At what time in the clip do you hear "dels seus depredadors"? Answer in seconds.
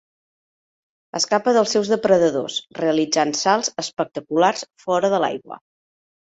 1.57-2.55